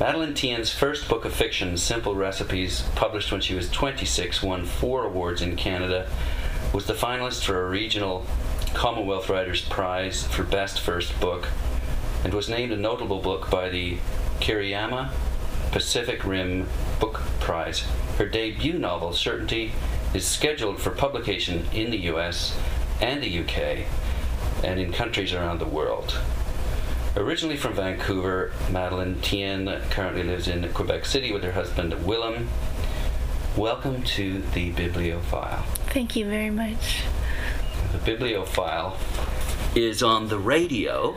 [0.00, 5.04] Madeleine Thien's first book of fiction, Simple Recipes, published when she was 26, won four
[5.04, 6.08] awards in Canada,
[6.72, 8.24] was the finalist for a regional
[8.72, 11.48] Commonwealth Writers Prize for Best First Book,
[12.24, 13.98] and was named a notable book by the
[14.40, 15.10] Kiriyama
[15.70, 16.66] Pacific Rim
[16.98, 17.84] Book Prize.
[18.16, 19.72] Her debut novel, Certainty,
[20.14, 22.58] is scheduled for publication in the US
[23.02, 23.84] and the UK
[24.64, 26.18] and in countries around the world.
[27.16, 32.48] Originally from Vancouver, Madeleine Thien currently lives in Quebec City with her husband Willem.
[33.56, 35.64] Welcome to the Biblio File.
[35.88, 37.02] Thank you very much.
[37.90, 38.96] The Biblio File
[39.74, 41.16] is on the radio,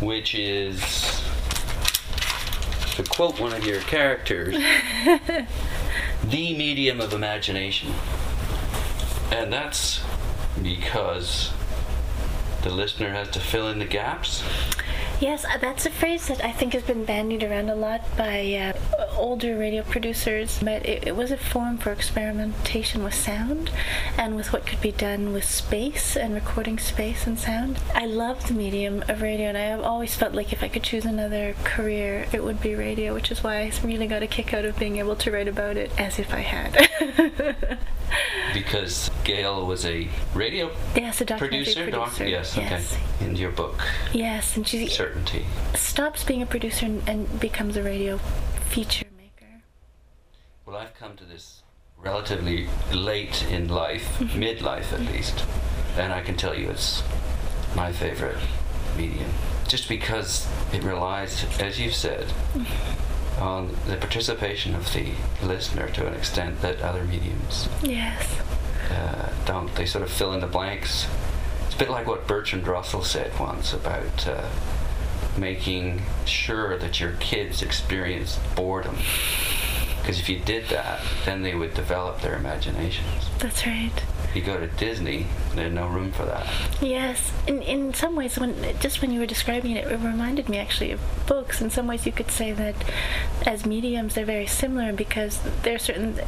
[0.00, 1.22] which is,
[2.96, 4.56] to quote one of your characters,
[6.24, 7.94] the medium of imagination.
[9.30, 10.02] And that's
[10.60, 11.52] because
[12.62, 14.42] the listener has to fill in the gaps.
[15.20, 18.54] Yes, uh, that's a phrase that I think has been bandied around a lot by
[18.54, 23.70] uh, older radio producers, but it, it, was a form for experimentation with sound
[24.16, 27.78] and with what could be done with space and recording space and sound.
[27.94, 30.84] I love the medium of radio, and I have always felt like if I could
[30.84, 34.54] choose another career, it would be radio, which is why I really got a kick
[34.54, 37.78] out of being able to write about it as if I had.
[38.52, 41.90] because Gail was a radio yes, a producer, producer.
[41.90, 42.18] Doc?
[42.18, 43.26] Yes, yes, okay.
[43.26, 43.80] In your book.
[44.12, 45.44] Yes, and she certainty
[45.74, 48.18] stops being a producer and, and becomes a radio
[48.68, 49.62] feature maker.
[50.66, 51.62] Well, I've come to this
[51.98, 54.42] relatively late in life, mm-hmm.
[54.42, 55.44] midlife at least,
[55.96, 57.02] and I can tell you it's
[57.74, 58.38] my favorite
[58.96, 59.30] medium,
[59.68, 62.26] just because it relies, as you've said.
[62.26, 63.09] Mm-hmm.
[63.40, 68.38] On the participation of the listener to an extent that other mediums yes.
[68.90, 69.74] uh, don't.
[69.74, 71.06] They sort of fill in the blanks.
[71.66, 74.48] It's a bit like what Bertrand Russell said once about uh,
[75.36, 78.96] making sure that your kids experience boredom.
[80.00, 83.28] Because if you did that, then they would develop their imaginations.
[83.38, 83.92] That's right.
[84.34, 86.46] You go to Disney, there's no room for that.
[86.80, 90.58] Yes, in in some ways, when just when you were describing it, it reminded me
[90.58, 91.60] actually of books.
[91.60, 92.76] In some ways, you could say that
[93.44, 96.20] as mediums, they're very similar because there are certain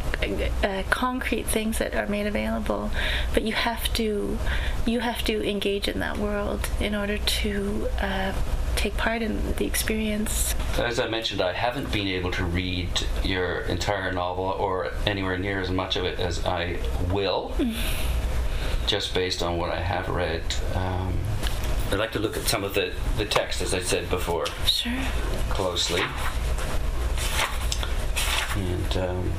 [0.65, 2.91] uh, concrete things that are made available,
[3.35, 4.37] but you have to
[4.85, 7.89] you have to engage in that world in order to.
[8.01, 8.33] Uh,
[8.83, 10.57] take part in the experience.
[10.77, 12.89] As I mentioned, I haven't been able to read
[13.23, 16.79] your entire novel or anywhere near as much of it as I
[17.13, 17.55] will,
[18.89, 20.43] just based on what I have read.
[20.75, 21.17] Um,
[21.93, 24.93] I'd like to look at some of the, the text, as I said before, Sure.
[25.49, 26.03] closely
[28.57, 29.33] and, um,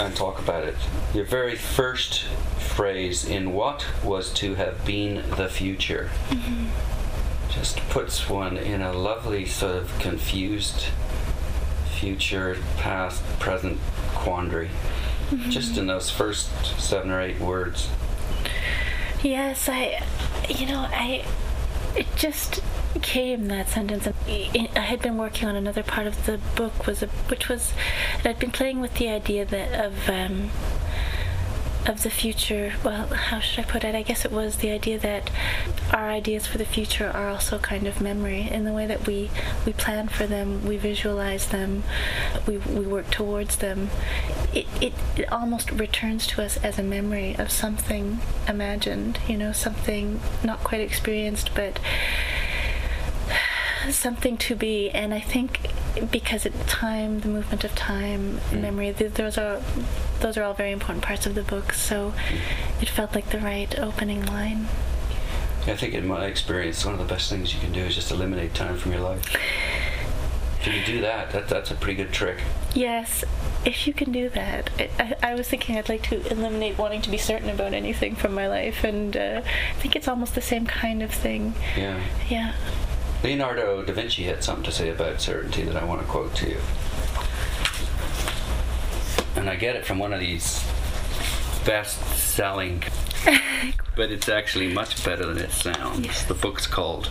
[0.00, 0.74] and talk about it.
[1.14, 2.24] Your very first
[2.58, 6.10] phrase in what was to have been the future
[7.54, 10.86] just puts one in a lovely sort of confused
[11.98, 13.78] future, past, present
[14.14, 14.70] quandary.
[15.48, 17.88] Just in those first seven or eight words.
[19.22, 20.04] Yes, I,
[20.48, 21.24] you know, I,
[21.96, 22.62] it just
[23.00, 24.06] came that sentence.
[24.06, 27.48] And I I had been working on another part of the book, was a, which
[27.48, 27.72] was,
[28.24, 30.50] I'd been playing with the idea that of um,
[31.86, 32.72] of the future.
[32.84, 33.94] Well, how should I put it?
[33.94, 35.30] I guess it was the idea that
[35.92, 39.30] our ideas for the future are also kind of memory in the way that we
[39.66, 41.82] we plan for them, we visualize them,
[42.46, 43.90] we we work towards them.
[44.52, 49.18] It it, it almost returns to us as a memory of something imagined.
[49.28, 51.78] You know, something not quite experienced, but
[53.90, 55.60] something to be and i think
[56.10, 58.60] because it time the movement of time Mm.
[58.62, 59.60] memory th- those are
[60.20, 62.12] those are all very important parts of the book so
[62.80, 64.68] it felt like the right opening line
[65.66, 68.10] I think, in my experience, one of the best things you can do is just
[68.10, 69.22] eliminate time from your life.
[70.60, 72.36] If you can do that, that that's a pretty good trick.
[72.74, 73.24] yes
[73.64, 77.00] if you can do that I, I, I was thinking i'd like to eliminate wanting
[77.00, 80.42] to be certain about anything from my life and uh, i think it's almost the
[80.42, 81.98] same kind of thing Yeah.
[82.28, 82.52] yeah
[83.24, 86.50] Leonardo da Vinci had something to say about certainty that I want to quote to
[86.50, 86.58] you.
[89.34, 90.62] And I get it from one of these
[91.64, 92.82] best selling,
[93.96, 96.00] but it's actually much better than it sounds.
[96.04, 96.24] Yes.
[96.24, 97.06] The book's called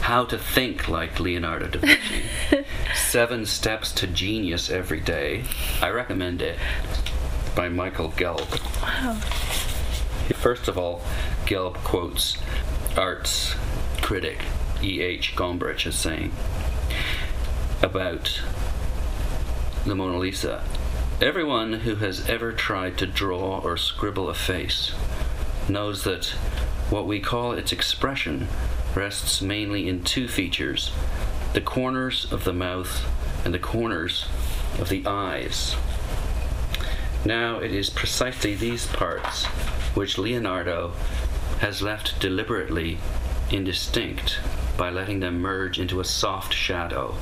[0.00, 2.24] How to Think Like Leonardo da Vinci
[2.94, 5.44] Seven Steps to Genius Every Day.
[5.82, 6.58] I recommend it
[7.54, 8.48] by Michael Gelb.
[8.80, 9.20] wow
[10.34, 11.02] First of all,
[11.44, 12.38] Gelb quotes
[12.96, 13.54] arts
[14.00, 14.38] critic
[14.82, 15.34] E.H.
[15.34, 16.32] Gombrich is saying
[17.82, 18.40] about
[19.84, 20.62] the Mona Lisa
[21.20, 24.92] Everyone who has ever tried to draw or scribble a face
[25.68, 26.26] knows that
[26.90, 28.46] what we call its expression
[28.94, 30.92] rests mainly in two features
[31.54, 33.04] the corners of the mouth
[33.44, 34.26] and the corners
[34.78, 35.74] of the eyes.
[37.24, 39.44] Now, it is precisely these parts
[39.96, 40.92] which Leonardo
[41.58, 42.98] has left deliberately
[43.50, 44.38] indistinct
[44.78, 47.14] by letting them merge into a soft shadow.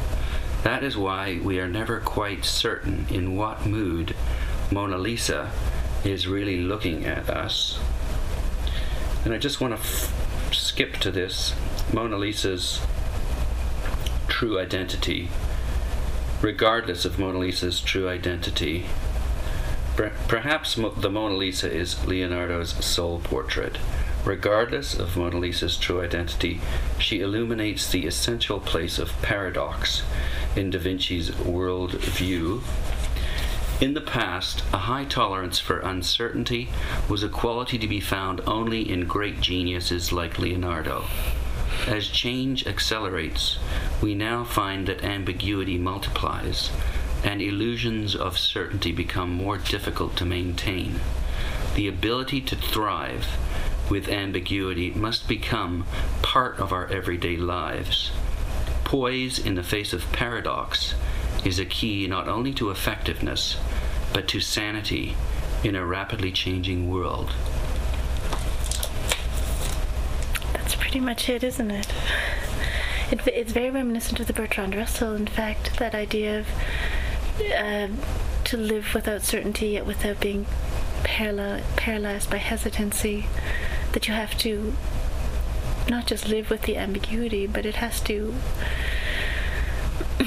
[0.63, 4.15] That is why we are never quite certain in what mood
[4.71, 5.51] Mona Lisa
[6.05, 7.81] is really looking at us.
[9.25, 11.55] And I just want to f- skip to this
[11.93, 12.81] Mona Lisa's
[14.29, 15.31] true identity,
[16.43, 18.87] regardless of Mona Lisa's true identity.
[19.97, 23.79] Perhaps the Mona Lisa is Leonardo's soul portrait.
[24.27, 26.61] Regardless of Mona Lisa's true identity,
[26.99, 30.03] she illuminates the essential place of paradox
[30.57, 32.63] in Da Vinci's world view.
[33.81, 36.69] In the past, a high tolerance for uncertainty
[37.09, 41.05] was a quality to be found only in great geniuses like Leonardo.
[41.87, 43.61] As change accelerates,
[44.03, 46.73] we now find that ambiguity multiplies
[47.23, 50.99] and illusions of certainty become more difficult to maintain.
[51.77, 53.29] The ability to thrive
[53.91, 55.87] with ambiguity must become
[56.23, 58.11] part of our everyday lives.
[58.85, 60.95] Poise in the face of paradox
[61.45, 63.57] is a key not only to effectiveness,
[64.13, 65.17] but to sanity
[65.63, 67.33] in a rapidly changing world.
[70.53, 71.93] That's pretty much it, isn't it?
[73.11, 76.47] it it's very reminiscent of the Bertrand Russell, in fact, that idea of
[77.41, 77.89] uh,
[78.45, 80.47] to live without certainty yet without being
[81.03, 83.27] paralyzed by hesitancy
[83.97, 84.75] that you have to
[85.89, 88.35] not just live with the ambiguity, but it has to.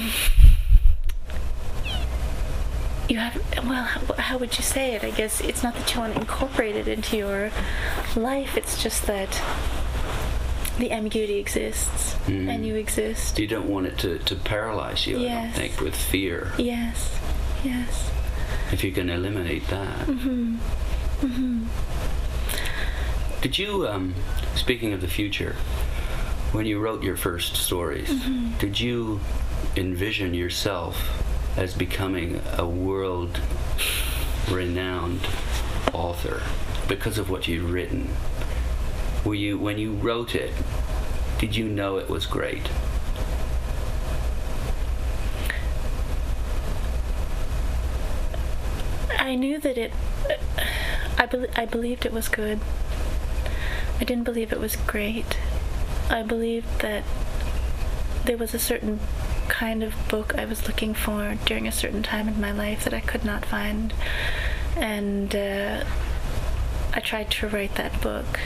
[3.08, 6.00] you have well how, how, would you say it i guess it's not that you
[6.00, 7.50] want to incorporate it into your
[8.14, 9.28] life it's just that
[10.78, 12.48] the ambiguity exists mm.
[12.48, 15.32] and you exist you don't want it to, to paralyze you yes.
[15.32, 17.18] i don't think with fear yes
[17.64, 18.12] yes
[18.70, 20.54] if you can eliminate that mm-hmm.
[21.26, 21.66] Mm-hmm.
[23.40, 24.14] Did you, um,
[24.54, 25.54] speaking of the future,
[26.52, 28.58] when you wrote your first stories, mm-hmm.
[28.58, 29.20] did you
[29.76, 31.22] envision yourself
[31.56, 33.40] as becoming a world
[34.50, 35.26] renowned
[35.94, 36.42] author
[36.86, 38.10] because of what you'd written?
[39.24, 40.52] Were you, when you wrote it,
[41.38, 42.68] did you know it was great?
[49.18, 49.92] I knew that it.
[51.16, 52.60] I, be- I believed it was good.
[54.00, 55.38] I didn't believe it was great.
[56.08, 57.04] I believed that
[58.24, 58.98] there was a certain
[59.48, 62.94] kind of book I was looking for during a certain time in my life that
[62.94, 63.92] I could not find.
[64.76, 65.84] And uh,
[66.94, 68.40] I tried to write that book.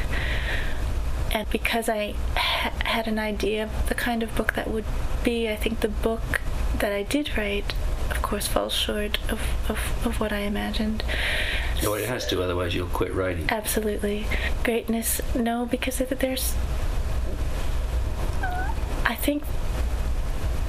[1.33, 4.85] And because I ha- had an idea of the kind of book that would
[5.23, 6.41] be, I think the book
[6.79, 7.75] that I did write,
[8.11, 11.05] of course, falls short of, of, of what I imagined.
[11.83, 13.47] No, it has to, otherwise you'll quit writing.
[13.49, 14.27] Absolutely.
[14.63, 16.55] Greatness, no, because there's.
[19.05, 19.43] I think.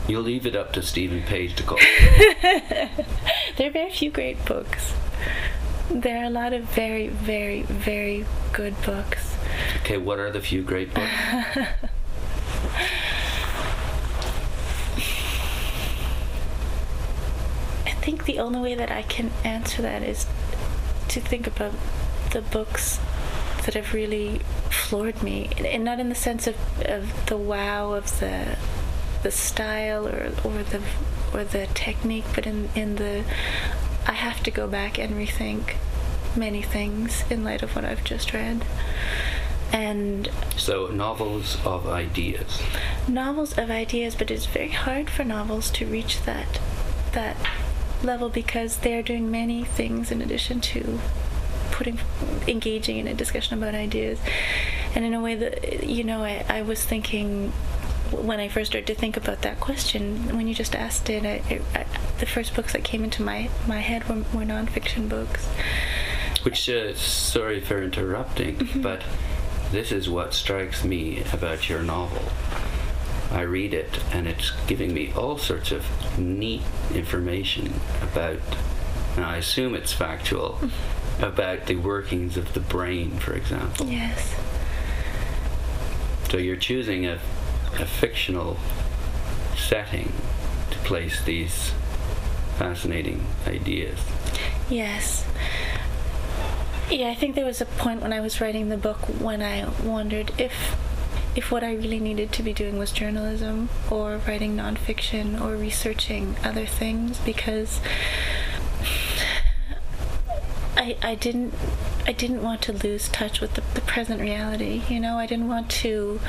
[0.07, 1.79] You'll leave it up to Stephen Page to call.
[2.41, 4.93] there are very few great books.
[5.89, 9.35] There are a lot of very, very, very good books.
[9.81, 11.09] Okay, what are the few great books?
[17.85, 20.27] I think the only way that I can answer that is
[21.15, 21.73] to think about
[22.31, 22.99] the books
[23.65, 28.19] that have really floored me, and not in the sense of, of the wow of
[28.19, 28.57] the
[29.23, 30.81] the style or or the
[31.33, 33.23] or the technique, but in in the
[34.05, 35.75] I have to go back and rethink
[36.35, 38.65] many things in light of what I've just read.
[39.71, 42.61] And so novels of ideas.
[43.07, 46.59] Novels of ideas, but it's very hard for novels to reach that
[47.13, 47.37] that
[48.03, 50.99] level because they are doing many things in addition to
[51.71, 51.99] putting
[52.47, 54.19] engaging in a discussion about ideas.
[54.95, 57.51] And in a way that you know I, I was thinking
[58.11, 61.59] when I first started to think about that question when you just asked it I,
[61.73, 61.85] I,
[62.19, 65.47] the first books that came into my my head were, were nonfiction books.
[66.43, 68.81] Which uh, sorry for interrupting mm-hmm.
[68.81, 69.01] but
[69.71, 72.21] this is what strikes me about your novel
[73.31, 75.85] I read it and it's giving me all sorts of
[76.17, 76.61] neat
[76.93, 78.39] information about,
[79.15, 80.59] and I assume it's factual,
[81.19, 83.87] about the workings of the brain, for example.
[83.87, 84.35] Yes.
[86.29, 87.19] So you're choosing a,
[87.79, 88.57] a fictional
[89.55, 90.11] setting
[90.71, 91.71] to place these
[92.57, 93.99] fascinating ideas.
[94.69, 95.25] Yes.
[96.89, 99.69] Yeah, I think there was a point when I was writing the book when I
[99.83, 100.53] wondered if
[101.35, 106.35] if what I really needed to be doing was journalism or writing nonfiction or researching
[106.43, 107.81] other things because
[110.77, 111.53] I, I didn't
[112.07, 114.83] I didn't want to lose touch with the, the present reality.
[114.87, 116.19] You know, I didn't want to.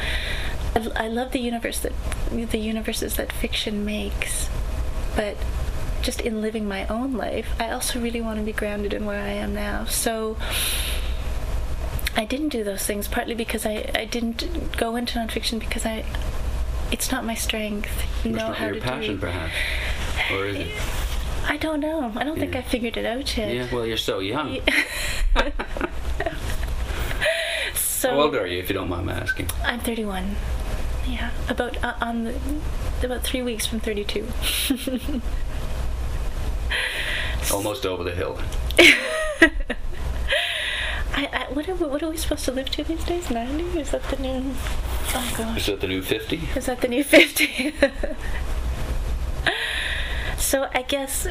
[0.74, 1.92] I, I love the universe that
[2.30, 4.48] the universes that fiction makes,
[5.14, 5.36] but
[6.02, 9.20] just in living my own life, I also really want to be grounded in where
[9.20, 9.84] I am now.
[9.84, 10.36] So
[12.16, 16.04] I didn't do those things partly because I, I didn't go into nonfiction because I
[16.90, 17.90] it's not my strength.
[18.24, 19.20] You It's know not how your to passion, do.
[19.20, 19.52] perhaps,
[20.32, 20.68] or is it?
[21.48, 22.12] I don't know.
[22.16, 23.52] I don't think I figured it out yet.
[23.54, 23.68] Yeah.
[23.74, 24.58] Well, you're so young.
[27.74, 29.48] So How old are you, if you don't mind me asking?
[29.64, 30.36] I'm 31.
[31.08, 32.34] Yeah, about uh, on the,
[33.02, 34.26] about three weeks from 32.
[37.54, 38.38] Almost over the hill.
[41.16, 43.30] I, I what are we, what are we supposed to live to these days?
[43.30, 43.80] 90?
[43.80, 44.54] Is that the new?
[45.14, 46.40] Oh Is that the new 50?
[46.54, 47.74] is that the new 50?
[50.36, 51.26] so I guess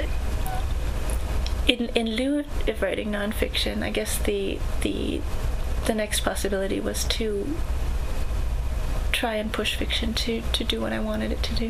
[1.68, 5.22] in in lieu of writing nonfiction, I guess the the
[5.86, 7.56] the next possibility was to
[9.12, 11.70] try and push fiction to to do what I wanted it to do.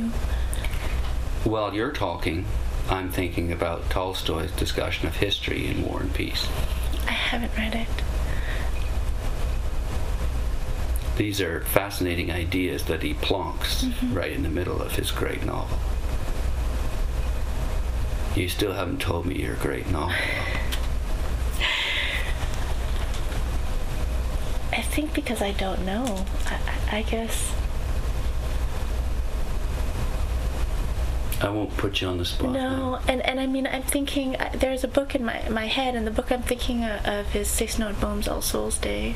[1.44, 2.46] While you're talking,
[2.90, 6.48] I'm thinking about Tolstoy's discussion of history in War and Peace.
[7.08, 7.88] I haven't read it.
[11.18, 15.78] These are fascinating ideas that he plonks right in the middle of his great novel.
[18.36, 20.16] You still haven't told me your great novel.
[24.74, 26.26] I think because I don't know.
[26.48, 27.54] I, I guess.
[31.42, 32.52] I won't put you on the spot.
[32.52, 32.76] now.
[32.76, 35.96] No, and, and I mean, I'm thinking, uh, there's a book in my, my head,
[35.96, 39.16] and the book I'm thinking of, of is Cees Nooteboom's All Souls Day.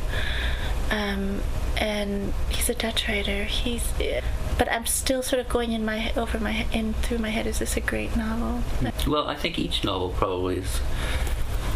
[0.91, 1.41] Um,
[1.79, 3.45] and he's a Dutch writer.
[3.45, 3.83] He's,
[4.57, 7.48] but I'm still sort of going in my over my in through my head.
[7.48, 8.62] Is this a great novel?
[9.07, 10.81] Well, I think each novel probably is.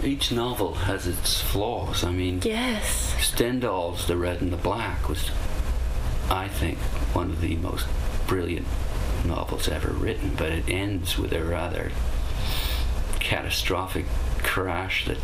[0.03, 2.03] Each novel has its flaws.
[2.03, 3.15] I mean, Yes.
[3.19, 5.31] Stendhal's The Red and the Black was,
[6.29, 6.77] I think,
[7.15, 7.87] one of the most
[8.27, 8.67] brilliant
[9.25, 11.91] novels ever written, but it ends with a rather
[13.21, 14.05] catastrophic
[14.39, 15.17] crash that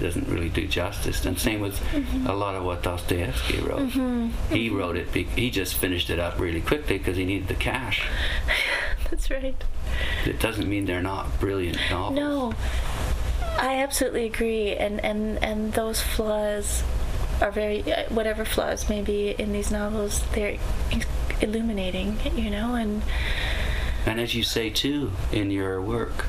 [0.00, 1.24] doesn't really do justice.
[1.24, 1.80] And same with
[2.26, 3.90] a lot of what Dostoevsky wrote.
[4.50, 7.54] He wrote it, be- he just finished it up really quickly because he needed the
[7.54, 8.06] cash.
[9.10, 9.54] That's right.
[10.24, 12.14] It doesn't mean they're not brilliant novels.
[12.14, 12.54] No,
[13.58, 16.84] I absolutely agree, and and and those flaws
[17.40, 20.58] are very uh, whatever flaws may be in these novels, they're
[21.40, 23.02] illuminating, you know, and
[24.06, 26.26] And as you say too in your work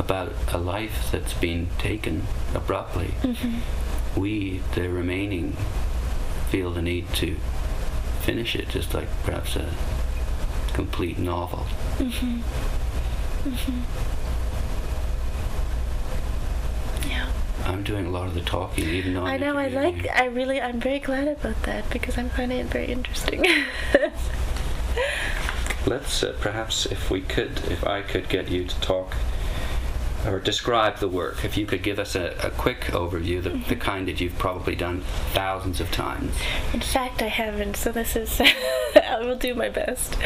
[0.00, 2.22] about a life that's been taken
[2.54, 4.18] abruptly, mm-hmm.
[4.18, 5.52] we, the remaining,
[6.48, 7.36] feel the need to
[8.22, 9.70] finish it, just like perhaps a
[10.72, 11.66] complete novel.
[11.98, 12.40] Mm-hmm.
[13.50, 13.80] Mm-hmm.
[17.10, 17.30] yeah.
[17.66, 19.58] I'm doing a lot of the talking, even though I'm I know.
[19.58, 20.08] I like.
[20.08, 20.62] I really.
[20.62, 23.44] I'm very glad about that because I'm finding it very interesting.
[25.86, 29.14] Let's uh, perhaps, if we could, if I could get you to talk
[30.26, 33.76] or describe the work, if you could give us a, a quick overview, the, the
[33.76, 36.34] kind that you've probably done thousands of times.
[36.72, 37.76] In fact, I haven't.
[37.76, 38.40] So this is.
[38.94, 40.16] I will do my best.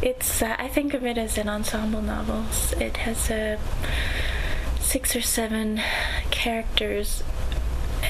[0.00, 0.42] It's.
[0.42, 2.44] Uh, I think of it as an ensemble novel.
[2.80, 3.58] It has uh,
[4.80, 5.80] six or seven
[6.30, 7.22] characters,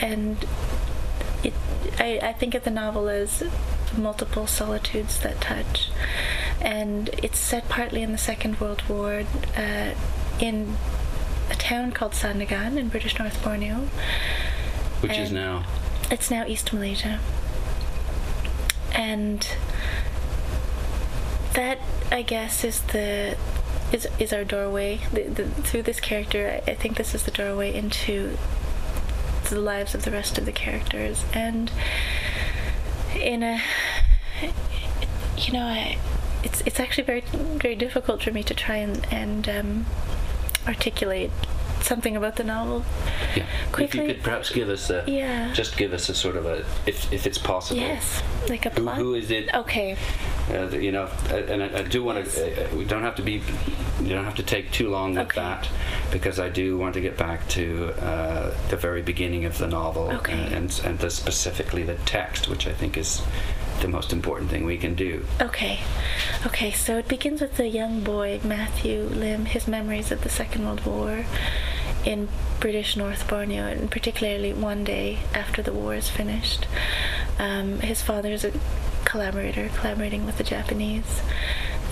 [0.00, 0.44] and
[1.42, 1.54] it.
[1.98, 3.42] I, I think of the novel as
[3.96, 5.90] multiple solitudes that touch,
[6.60, 9.24] and it's set partly in the Second World War,
[9.56, 9.90] uh,
[10.42, 10.76] in
[11.50, 13.88] a town called Sandakan in British North Borneo.
[15.00, 15.64] Which is now,
[16.10, 17.20] It's now East Malaysia.
[18.92, 19.46] And
[21.54, 21.78] that,
[22.10, 23.36] I guess, is the
[23.92, 25.00] is is our doorway.
[25.12, 28.36] The, the, through this character, I, I think this is the doorway into
[29.48, 31.24] the lives of the rest of the characters.
[31.32, 31.70] And
[33.14, 33.62] in a,
[35.36, 35.98] you know, I,
[36.42, 39.86] it's it's actually very very difficult for me to try and and um,
[40.66, 41.30] articulate
[41.80, 42.84] something about the novel.
[43.34, 43.44] yeah.
[43.76, 45.52] If you could perhaps give us a, Yeah.
[45.52, 47.80] just give us a sort of a, if, if it's possible.
[47.80, 48.98] Yes, like a Who, plot.
[48.98, 49.52] who is it?
[49.52, 49.96] Okay.
[50.50, 52.70] Uh, you know, uh, and I, I do want to.
[52.72, 53.42] Uh, we don't have to be.
[54.00, 55.40] You don't have to take too long with Okay.
[55.40, 55.68] that,
[56.10, 60.10] because I do want to get back to uh, the very beginning of the novel
[60.12, 60.32] Okay.
[60.32, 63.22] and and, and the, specifically the text, which I think is
[63.82, 65.24] the most important thing we can do.
[65.40, 65.80] Okay.
[66.46, 70.64] Okay, so it begins with the young boy, Matthew Lim, his memories of the Second
[70.64, 71.26] World War
[72.04, 72.28] in
[72.60, 76.66] British North Borneo, and particularly one day after the war is finished.
[77.38, 78.52] Um, his father is a
[79.04, 81.20] collaborator, collaborating with the Japanese,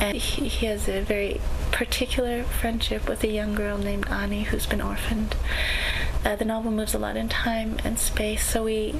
[0.01, 1.41] and he, he has a very
[1.73, 5.37] particular friendship with a young girl named Annie who's been orphaned.
[6.25, 8.95] Uh, the novel moves a lot in time and space, so we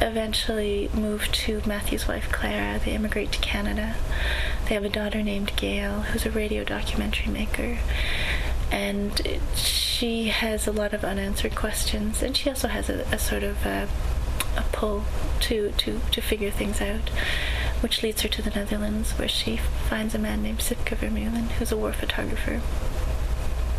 [0.00, 2.78] eventually move to Matthew's wife Clara.
[2.78, 3.94] They immigrate to Canada.
[4.68, 7.78] They have a daughter named Gail, who's a radio documentary maker.
[8.70, 13.42] And she has a lot of unanswered questions, and she also has a, a sort
[13.44, 13.88] of a,
[14.56, 15.04] a pull
[15.40, 17.08] to, to, to figure things out,
[17.80, 21.70] which leads her to the Netherlands, where she finds a man named Sipke Vermeulen, who's
[21.70, 22.60] a war photographer.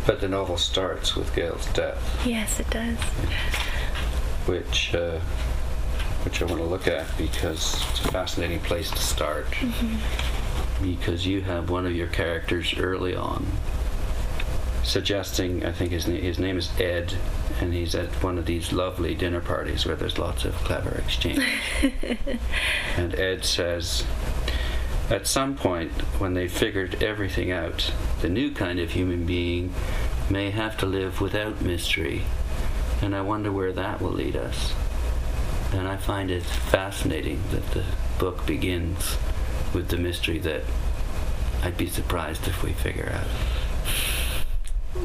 [0.06, 2.26] But the novel starts with Gail's death.
[2.26, 2.98] Yes, it does.
[4.46, 5.20] Which, uh,
[6.28, 9.46] which I want to look at because it's a fascinating place to start.
[9.46, 10.84] Mm-hmm.
[10.84, 13.46] Because you have one of your characters early on
[14.82, 17.14] suggesting, I think his, na- his name is Ed,
[17.60, 21.42] and he's at one of these lovely dinner parties where there's lots of clever exchange.
[22.98, 24.04] and Ed says,
[25.08, 29.72] at some point, when they figured everything out, the new kind of human being
[30.28, 32.22] may have to live without mystery.
[33.00, 34.74] And I wonder where that will lead us.
[35.72, 37.84] And I find it fascinating that the
[38.18, 39.16] book begins
[39.74, 40.62] with the mystery that
[41.62, 43.26] I'd be surprised if we figure out.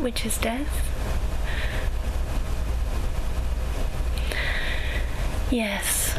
[0.01, 0.89] Which is death?
[5.51, 6.17] Yes.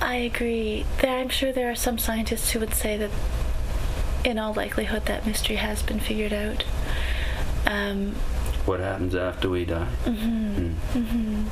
[0.00, 0.86] I agree.
[1.02, 3.10] I'm sure there are some scientists who would say that,
[4.24, 6.64] in all likelihood, that mystery has been figured out.
[7.66, 8.14] Um,
[8.64, 9.88] what happens after we die?
[10.04, 10.74] Mm-hmm, mm.
[10.94, 11.48] Mm-hmm.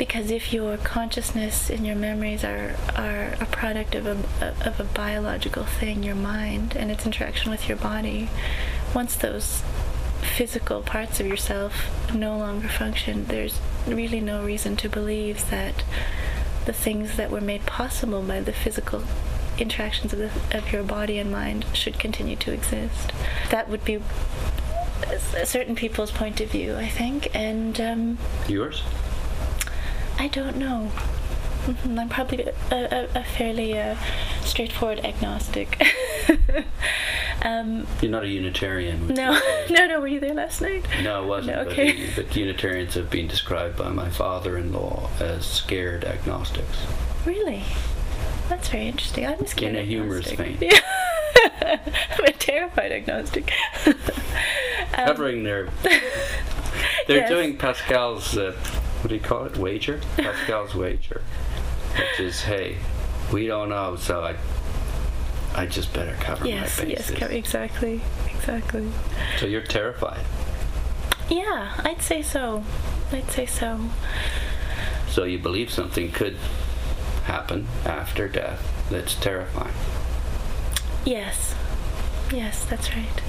[0.00, 4.16] Because if your consciousness and your memories are are a product of a
[4.66, 8.30] of a biological thing, your mind and its interaction with your body,
[8.94, 9.62] once those
[10.22, 15.84] physical parts of yourself no longer function, there's really no reason to believe that
[16.64, 19.02] the things that were made possible by the physical
[19.58, 23.12] interactions of, the, of your body and mind should continue to exist.
[23.50, 24.00] That would be
[25.36, 28.82] a certain people's point of view, I think, and um, yours.
[30.20, 30.92] I don't know.
[31.64, 31.98] Mm-hmm.
[31.98, 33.96] I'm probably a, a, a fairly uh,
[34.42, 35.82] straightforward agnostic.
[37.42, 39.08] um, You're not a Unitarian.
[39.08, 39.98] No, no, no.
[39.98, 40.84] Were you there last night?
[41.02, 41.56] No, I wasn't.
[41.56, 42.10] No, okay.
[42.14, 46.76] But, but, Unitarians have been described by my father-in-law as scared agnostics.
[47.24, 47.64] Really?
[48.50, 49.26] That's very interesting.
[49.26, 49.74] I'm scared.
[49.74, 50.58] In a humorous vein.
[50.60, 50.80] Yeah.
[52.18, 53.54] I'm a terrified agnostic.
[53.86, 53.94] um,
[54.92, 55.70] Covering their.
[57.06, 57.30] They're yes.
[57.30, 58.36] doing Pascal's.
[58.36, 58.54] Uh,
[59.00, 59.56] what do you call it?
[59.56, 60.00] Wager.
[60.16, 61.22] Pascal's wager,
[61.96, 62.76] which is hey,
[63.32, 64.36] we don't know, so I
[65.54, 67.10] I just better cover yes, my bases.
[67.18, 68.00] Yes, exactly,
[68.34, 68.90] exactly.
[69.38, 70.24] So you're terrified.
[71.28, 72.64] Yeah, I'd say so.
[73.12, 73.90] I'd say so.
[75.08, 76.36] So you believe something could
[77.24, 79.74] happen after death that's terrifying.
[81.04, 81.54] Yes.
[82.32, 83.22] Yes, that's right.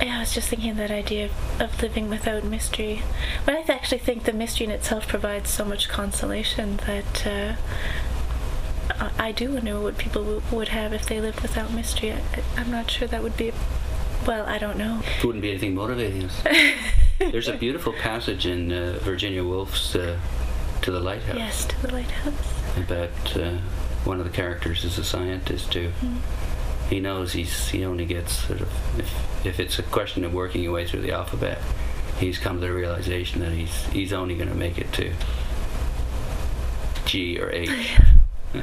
[0.00, 3.02] Yeah, I was just thinking that idea of, of living without mystery.
[3.44, 7.54] But I actually think the mystery in itself provides so much consolation that uh,
[9.18, 12.12] I do wonder what people w- would have if they lived without mystery.
[12.12, 13.52] I, am not sure that would be.
[14.26, 15.02] Well, I don't know.
[15.18, 16.42] It wouldn't be anything motivating us.
[17.18, 20.18] There's a beautiful passage in uh, Virginia Woolf's uh,
[20.82, 21.36] To the Lighthouse.
[21.36, 22.76] Yes, To the Lighthouse.
[22.76, 23.58] About uh,
[24.04, 25.90] one of the characters is a scientist too.
[26.00, 26.18] Mm
[26.88, 30.62] he knows he's he only gets sort of if if it's a question of working
[30.62, 31.58] your way through the alphabet,
[32.18, 35.12] he's come to the realization that he's he's only going to make it to
[37.04, 37.70] G or H.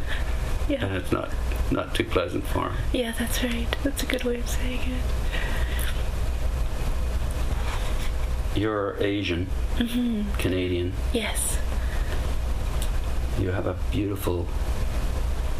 [0.69, 0.85] yeah.
[0.85, 1.29] And it's not
[1.71, 2.77] not too pleasant for him.
[2.93, 3.67] Yeah, that's right.
[3.83, 5.01] That's a good way of saying it.
[8.59, 10.31] You're Asian, mm-hmm.
[10.39, 10.93] Canadian.
[11.13, 11.59] Yes.
[13.39, 14.47] You have a beautiful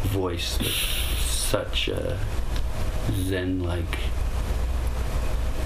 [0.04, 2.18] voice with such a
[3.12, 3.98] zen like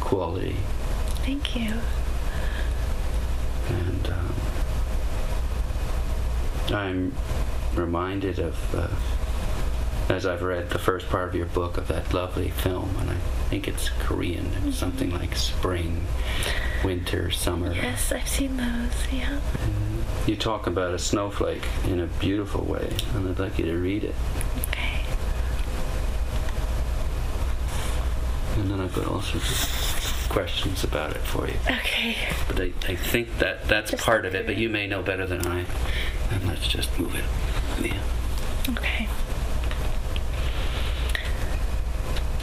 [0.01, 0.57] quality.
[1.25, 1.73] Thank you.
[3.69, 4.35] And um,
[6.75, 7.15] I'm
[7.75, 8.89] reminded of, uh,
[10.13, 13.17] as I've read the first part of your book, of that lovely film, and I
[13.49, 14.71] think it's Korean, mm-hmm.
[14.73, 16.07] something like spring,
[16.85, 17.73] winter, summer.
[17.73, 19.39] Yes, I've seen those, yeah.
[19.63, 23.77] And you talk about a snowflake in a beautiful way, and I'd like you to
[23.77, 24.15] read it.
[28.61, 31.57] And then I've got all sorts of questions about it for you.
[31.67, 32.17] Okay.
[32.47, 35.27] But I, I think that that's just part of it, but you may know better
[35.27, 35.65] than I.
[36.31, 37.25] And let's just move it.
[37.85, 38.01] Yeah.
[38.69, 39.09] Okay.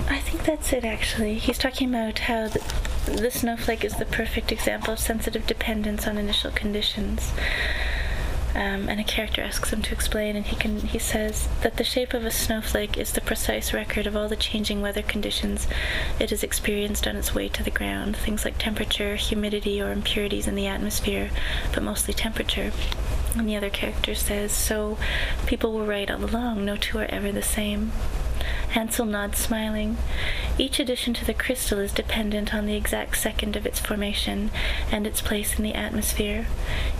[0.09, 1.35] I think that's it actually.
[1.35, 2.59] He's talking about how the,
[3.05, 7.31] the snowflake is the perfect example of sensitive dependence on initial conditions.
[8.57, 11.83] Um, and a character asks him to explain, and he can he says that the
[11.83, 15.67] shape of a snowflake is the precise record of all the changing weather conditions
[16.19, 20.47] it has experienced on its way to the ground, things like temperature, humidity, or impurities
[20.47, 21.29] in the atmosphere,
[21.71, 22.71] but mostly temperature.
[23.35, 24.97] And the other character says, so
[25.45, 26.65] people were right all along.
[26.65, 27.91] No two are ever the same.
[28.75, 29.97] Ansel nods, smiling.
[30.57, 34.51] Each addition to the crystal is dependent on the exact second of its formation
[34.91, 36.47] and its place in the atmosphere.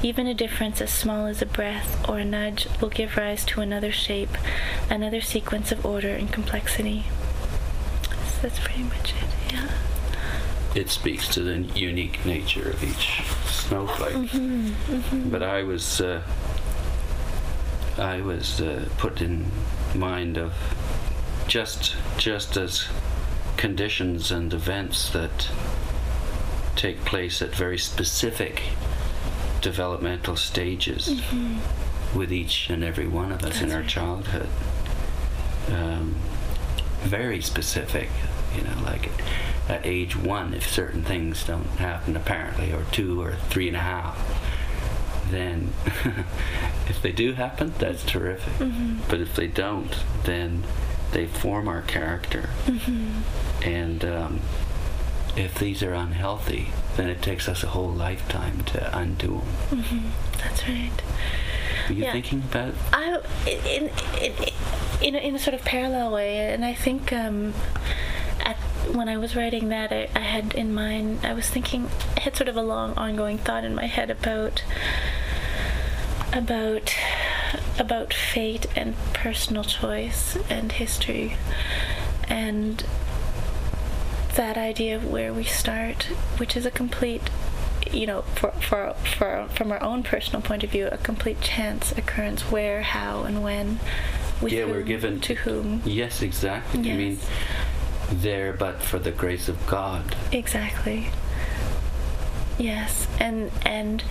[0.01, 3.61] Even a difference as small as a breath or a nudge will give rise to
[3.61, 4.37] another shape,
[4.89, 7.05] another sequence of order and complexity.
[8.25, 9.69] So that's pretty much it, yeah.
[10.75, 14.13] It speaks to the unique nature of each snowflake.
[14.13, 15.29] Mm-hmm, mm-hmm.
[15.29, 16.21] But I was, uh,
[17.97, 19.51] I was uh, put in
[19.95, 20.53] mind of
[21.47, 22.87] just just as
[23.57, 25.49] conditions and events that
[26.75, 28.61] take place at very specific
[29.61, 32.17] developmental stages Mm-hmm.
[32.17, 33.89] with each and every one of us in our right.
[33.89, 34.47] childhood.
[35.71, 36.15] Um,
[37.01, 38.09] very specific,
[38.55, 39.09] you know, like
[39.67, 43.81] at age one, if certain things don't happen, apparently, or two or three and a
[43.81, 44.17] half,
[45.29, 45.73] then
[46.87, 48.53] if they do happen, that's terrific.
[48.53, 49.01] Mm-hmm.
[49.09, 50.63] But if they don't, then
[51.11, 52.49] they form our character.
[52.65, 53.21] Mm-hmm.
[53.67, 54.41] And um,
[55.35, 59.27] if these are unhealthy, then it takes us a whole lifetime to undo
[59.69, 59.81] them.
[59.81, 60.07] Mm-hmm.
[60.43, 60.91] That's right.
[61.87, 62.11] Are you Yeah.
[62.11, 63.17] thinking about I
[63.47, 63.89] in
[64.21, 64.33] in
[65.01, 67.53] in a, in a sort of parallel way, and I think um,
[68.41, 68.57] at
[68.91, 71.19] when I was writing that, I, I had in mind.
[71.23, 71.89] I was thinking.
[72.17, 74.63] I had sort of a long, ongoing thought in my head about
[76.33, 76.93] about
[77.79, 81.37] about fate and personal choice and history,
[82.27, 82.83] and
[84.35, 86.03] that idea of where we start,
[86.37, 87.29] which is a complete
[87.93, 91.93] you know, for, for, for, from our own personal point of view, a complete chance
[91.93, 93.79] occurrence where, how, and when.
[94.41, 95.81] With Yeah, whom, we're given- to whom.
[95.85, 96.91] Yes, exactly.
[96.91, 97.19] I mean,
[98.11, 100.15] there but for the grace of God.
[100.33, 101.07] Exactly.
[102.59, 104.03] Yes, and and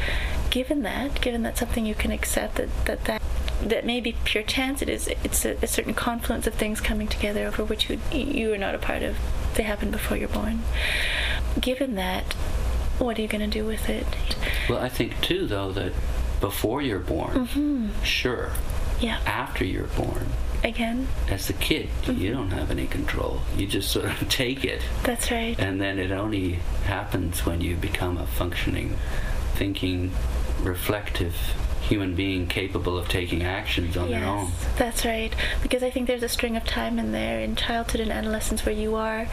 [0.50, 3.22] given that, given that something you can accept that that that,
[3.62, 7.09] that may be pure chance, it is it's a, a certain confluence of things coming
[7.09, 9.16] together over which you you are not a part of.
[9.55, 10.62] They happen before you're born.
[11.61, 12.35] Given that,
[12.99, 14.07] what are you going to do with it?
[14.69, 15.92] Well, I think too, though, that
[16.40, 17.88] before you're born, Hmm.
[18.03, 18.51] sure.
[19.01, 19.21] Yeah.
[19.27, 20.27] After you're born,
[20.64, 23.40] Again, as a kid, you don't have any control.
[23.57, 25.55] You just sort of take it, that's right.
[25.59, 28.97] and then it only happens when you become a functioning,
[29.55, 30.11] thinking,
[30.62, 31.37] reflective
[31.88, 34.51] human being capable of taking actions on yes, their own.
[34.77, 35.33] that's right.
[35.62, 38.75] Because I think there's a string of time in there in childhood and adolescence where
[38.75, 39.29] you are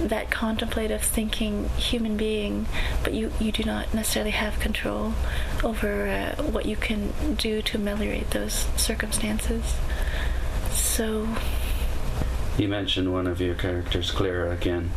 [0.00, 2.66] that contemplative thinking human being,
[3.02, 5.14] but you, you do not necessarily have control
[5.62, 9.74] over uh, what you can do to ameliorate those circumstances.
[10.72, 11.28] So,
[12.58, 14.90] You mentioned one of your characters, Clara, again.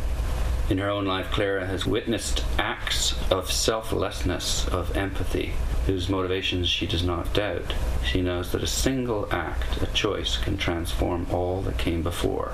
[0.68, 5.54] In her own life, Clara has witnessed acts of selflessness, of empathy,
[5.86, 7.74] whose motivations she does not doubt.
[8.04, 12.52] She knows that a single act, a choice, can transform all that came before.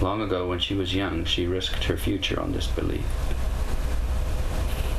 [0.00, 3.06] Long ago, when she was young, she risked her future on this belief.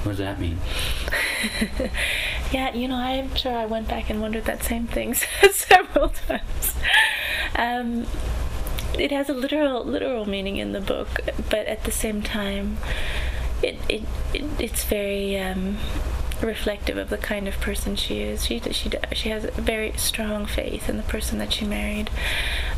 [0.04, 0.60] What does that mean?
[2.52, 5.14] yeah, you know, I'm sure I went back and wondered that same thing
[5.52, 6.76] several times.
[7.56, 8.06] Um,
[8.98, 12.78] it has a literal literal meaning in the book, but at the same time,
[13.62, 14.04] it it,
[14.34, 15.78] it it's very um,
[16.42, 18.46] reflective of the kind of person she is.
[18.46, 22.10] She she she has a very strong faith in the person that she married,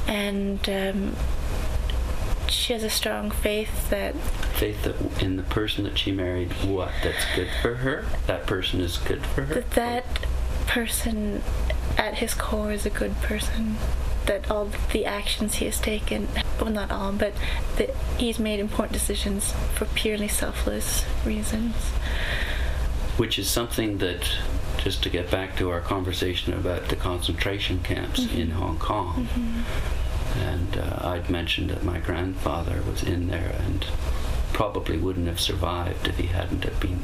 [0.08, 1.16] and um,
[2.50, 4.16] she has a strong faith that
[4.56, 6.92] Faith that in the person that she married, what?
[7.04, 8.06] That's good for her?
[8.26, 9.54] That person is good for her?
[9.54, 10.06] that that
[10.66, 11.44] person
[11.98, 13.78] at his core is a good person
[14.26, 16.28] that all the actions he has taken
[16.60, 17.34] well not all but
[17.78, 21.74] that he's made important decisions for purely selfless reasons
[23.18, 24.30] which is something that
[24.78, 28.40] just to get back to our conversation about the concentration camps mm-hmm.
[28.40, 30.40] in Hong Kong mm-hmm.
[30.40, 33.86] and uh, I'd mentioned that my grandfather was in there and
[34.54, 37.00] probably wouldn't have survived if he hadn't have been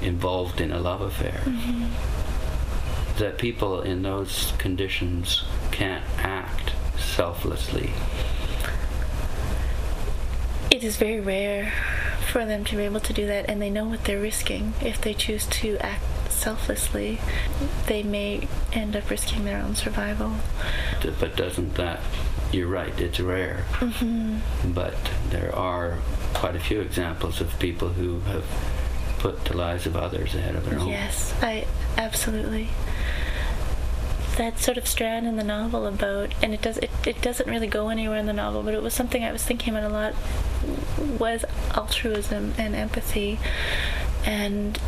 [0.00, 1.40] involved in a love affair.
[1.44, 3.18] Mm-hmm.
[3.18, 7.90] That people in those conditions can't act selflessly.
[10.70, 11.72] It is very rare
[12.32, 15.00] for them to be able to do that and they know what they're risking if
[15.00, 17.20] they choose to act selflessly
[17.86, 20.32] they may end up risking their own survival
[21.20, 22.00] but doesn't that
[22.52, 23.64] you're right, it's rare.
[23.72, 24.72] Mm-hmm.
[24.72, 24.94] But
[25.30, 25.98] there are
[26.34, 28.44] quite a few examples of people who have
[29.18, 30.88] put the lives of others ahead of their own.
[30.88, 31.66] Yes, I
[31.96, 32.68] absolutely.
[34.36, 37.66] That sort of strand in the novel about, and it does it, it doesn't really
[37.66, 40.14] go anywhere in the novel, but it was something I was thinking about a lot.
[41.18, 43.38] Was altruism and empathy,
[44.24, 44.78] and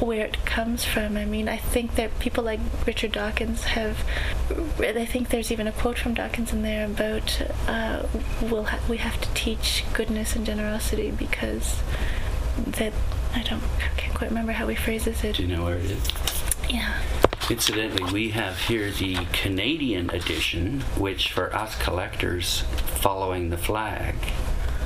[0.00, 1.16] where it comes from.
[1.16, 3.98] I mean, I think that people like Richard Dawkins have.
[4.78, 8.06] I think there's even a quote from Dawkins in there about uh,
[8.42, 11.80] we'll ha- we have to teach goodness and generosity because
[12.58, 12.92] that
[13.34, 15.36] I don't I can't quite remember how he phrases it.
[15.36, 16.08] Do you know where it is?
[16.70, 16.94] Yeah.
[17.50, 22.60] Incidentally, we have here the Canadian edition, which for us collectors
[23.00, 24.14] following the flag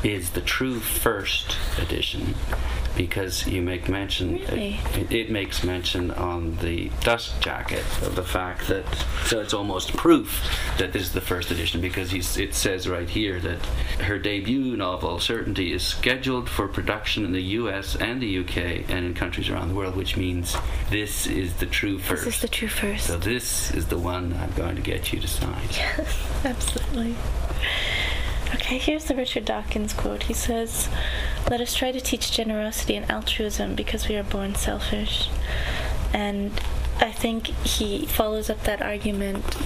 [0.04, 2.36] is the true first edition
[2.96, 4.78] because you make mention Really?
[4.94, 8.84] it, it makes mention on the dust jacket of the fact that
[9.26, 10.42] so it's almost proof
[10.78, 13.58] that this is the first edition because it says right here that
[14.06, 18.56] her debut novel certainty is scheduled for production in the US and the UK
[18.90, 20.56] and in countries around the world which means
[20.90, 23.06] this is the true first This is the true first.
[23.06, 25.62] so this is the one I'm going to get you to sign.
[25.72, 27.16] Yes, absolutely.
[28.54, 30.24] Okay, here's the Richard Dawkins quote.
[30.24, 30.88] He says,
[31.48, 35.30] Let us try to teach generosity and altruism because we are born selfish.
[36.12, 36.52] And
[37.00, 39.56] I think he follows up that argument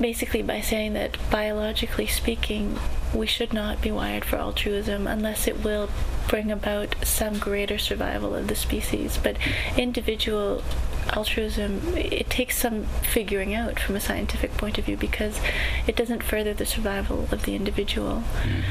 [0.00, 2.78] basically by saying that biologically speaking,
[3.14, 5.88] we should not be wired for altruism unless it will
[6.28, 9.18] bring about some greater survival of the species.
[9.22, 9.36] But
[9.76, 10.62] individual
[11.10, 15.40] altruism, it takes some figuring out from a scientific point of view because
[15.86, 18.20] it doesn't further the survival of the individual.
[18.20, 18.62] Hmm.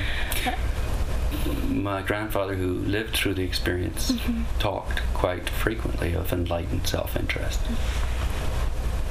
[1.83, 4.43] My grandfather, who lived through the experience, mm-hmm.
[4.59, 7.59] talked quite frequently of enlightened self interest.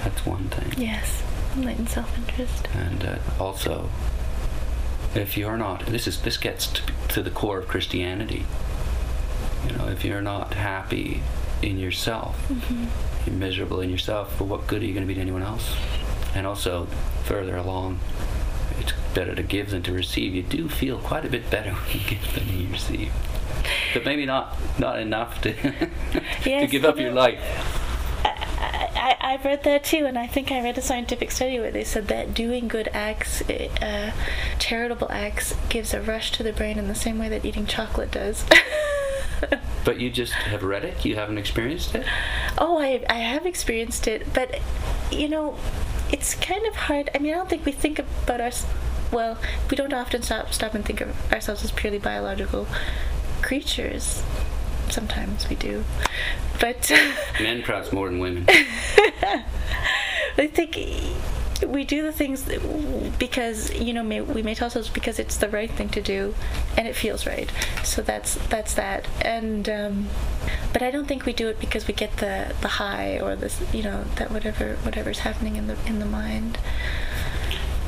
[0.04, 0.83] That's one thing.
[0.83, 1.22] Yes,
[1.56, 2.68] enlightened self-interest.
[2.74, 3.90] And uh, also,
[5.14, 8.46] if you're not, this is this gets to, to the core of Christianity.
[9.66, 11.22] You know, if you're not happy
[11.61, 12.87] in yourself, mm-hmm.
[13.26, 14.35] You're miserable in yourself.
[14.38, 15.76] but what good are you going to be to anyone else?
[16.35, 16.87] And also,
[17.24, 17.98] further along,
[18.78, 20.35] it's better to give than to receive.
[20.35, 23.12] You do feel quite a bit better when you give than you receive.
[23.92, 25.52] But maybe not not enough to
[26.42, 27.38] to give up your life.
[28.24, 31.70] I, I, I've read that too, and I think I read a scientific study where
[31.70, 34.12] they said that doing good acts, uh,
[34.59, 38.11] charitable acts, gives a rush to the brain in the same way that eating chocolate
[38.11, 38.44] does.
[39.85, 41.05] But you just have read it.
[41.05, 42.07] You haven't experienced it.
[42.59, 44.61] oh, I, I have experienced it, but
[45.11, 45.57] you know,
[46.12, 47.11] it's kind of hard.
[47.14, 48.66] I mean, I don't think we think about us.
[49.12, 49.38] Well,
[49.71, 52.66] we don't often stop stop and think of ourselves as purely biological
[53.43, 54.23] creatures.
[54.88, 55.85] Sometimes we do,
[56.61, 56.90] but.
[57.40, 58.47] Men perhaps more than women.
[60.38, 60.77] I think
[61.66, 62.49] we do the things
[63.18, 66.35] because you know may, we may tell ourselves because it's the right thing to do,
[66.77, 67.51] and it feels right.
[67.85, 69.07] So that's that's that.
[69.23, 70.09] And um,
[70.73, 73.61] but I don't think we do it because we get the the high or this
[73.73, 76.59] you know that whatever whatever's happening in the in the mind.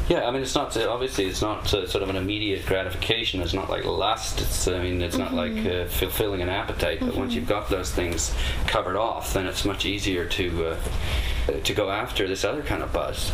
[0.09, 3.41] Yeah, I mean, it's not uh, obviously it's not uh, sort of an immediate gratification.
[3.41, 4.41] It's not like lust.
[4.41, 7.01] It's I mean, it's not like uh, fulfilling an appetite.
[7.01, 8.35] But once you've got those things
[8.67, 10.77] covered off, then it's much easier to uh,
[11.65, 13.33] to go after this other kind of buzz,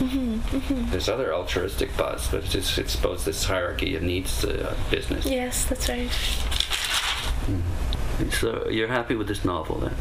[0.91, 2.29] this other altruistic buzz.
[2.29, 5.25] But it's, it's, it's suppose this hierarchy of needs uh, business.
[5.27, 6.11] Yes, that's right.
[8.33, 9.95] So you're happy with this novel then?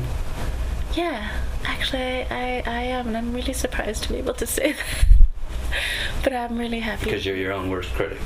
[0.93, 1.31] Yeah,
[1.63, 5.05] actually, I, I, I am, and I'm really surprised to be able to say that.
[6.23, 7.05] But I'm really happy.
[7.05, 8.19] Because you're your own worst critic.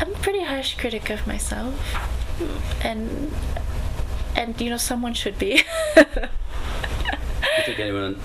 [0.00, 1.74] I'm a pretty harsh critic of myself,
[2.84, 3.32] and
[4.36, 5.62] and you know someone should be.
[5.94, 6.04] Do
[7.56, 8.18] you think anyone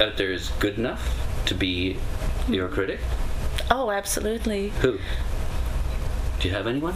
[0.00, 1.96] out there is good enough to be
[2.48, 3.00] your critic?
[3.70, 4.68] oh, absolutely.
[4.80, 4.98] Who?
[6.40, 6.94] Do you have anyone?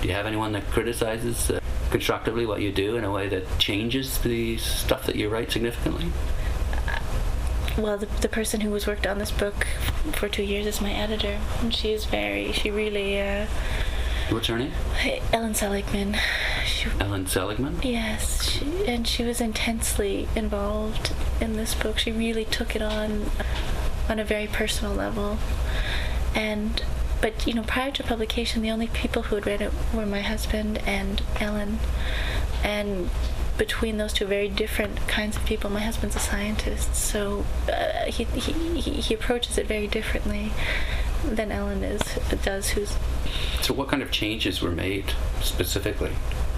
[0.00, 3.58] Do you have anyone that criticizes uh, constructively what you do in a way that
[3.58, 6.12] changes the stuff that you write significantly?
[7.78, 9.66] Well, the, the person who was worked on this book
[10.12, 12.50] for two years is my editor, and she is very.
[12.52, 13.20] She really.
[13.20, 13.46] Uh,
[14.30, 14.72] What's her name?
[15.32, 16.16] Ellen Seligman.
[16.66, 17.78] She, Ellen Seligman.
[17.82, 21.98] yes, she, and she was intensely involved in this book.
[21.98, 23.30] She really took it on
[24.08, 25.38] on a very personal level,
[26.34, 26.82] and
[27.22, 30.20] but you know prior to publication, the only people who had read it were my
[30.20, 31.78] husband and Ellen,
[32.64, 33.08] and
[33.58, 38.24] between those two very different kinds of people, my husband's a scientist, so uh, he,
[38.24, 40.52] he he he approaches it very differently
[41.24, 42.00] than Ellen is
[42.44, 42.96] does, who's
[43.60, 46.12] So, what kind of changes were made specifically?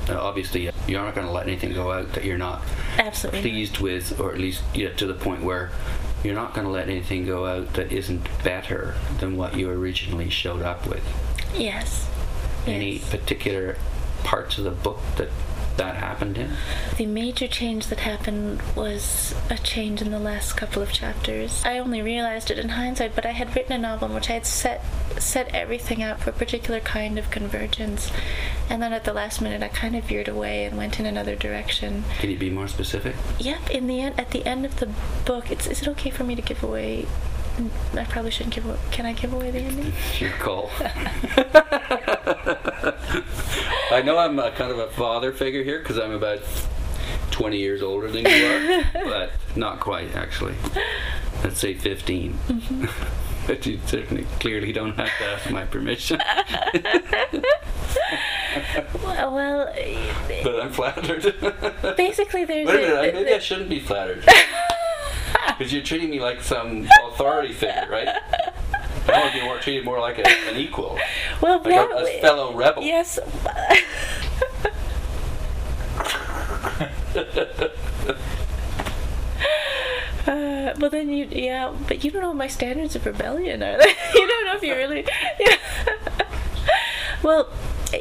[0.09, 2.63] Uh, obviously, you're not going to let anything go out that you're not
[2.99, 5.71] absolutely pleased with, or at least yeah, to the point where
[6.23, 10.29] you're not going to let anything go out that isn't better than what you originally
[10.29, 11.03] showed up with.
[11.57, 12.09] Yes.
[12.67, 13.11] Any Yes.
[13.11, 13.77] particular
[14.25, 15.29] parts of the book that
[15.81, 16.51] that happened in?
[16.97, 21.63] The major change that happened was a change in the last couple of chapters.
[21.65, 24.35] I only realized it in hindsight, but I had written a novel in which I
[24.35, 24.85] had set
[25.19, 28.13] set everything up for a particular kind of convergence,
[28.69, 31.35] and then at the last minute I kind of veered away and went in another
[31.35, 32.05] direction.
[32.19, 33.17] Can you be more specific?
[33.39, 33.71] Yep.
[33.71, 34.91] In the end, at the end of the
[35.25, 37.07] book, it's is it okay for me to give away?
[37.95, 38.79] I probably shouldn't give away.
[38.91, 39.93] Can I give away the ending?
[40.19, 40.71] Your call.
[43.93, 46.41] I know I'm a kind of a father figure here because I'm about
[47.33, 50.55] 20 years older than you are, but not quite actually.
[51.43, 52.33] Let's say 15.
[52.35, 52.87] Mm-hmm.
[53.47, 56.21] but you certainly clearly don't have to ask my permission.
[59.03, 59.75] Well, well
[60.45, 61.35] but I'm flattered.
[61.97, 64.25] basically, there's Wait a minute, a- maybe I shouldn't be flattered.
[65.59, 68.09] Because you're treating me like some authority figure, right?
[69.09, 70.99] I want to be more treated more like a, an equal,
[71.41, 72.83] well, like that- a, a fellow rebel.
[72.83, 73.19] Yes.
[80.27, 83.73] Uh, well then you yeah but you don't know what my standards of rebellion are
[84.15, 85.05] you don't know if you really
[85.41, 85.57] yeah.
[87.23, 87.49] well